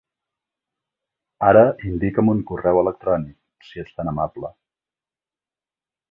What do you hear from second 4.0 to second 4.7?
amable.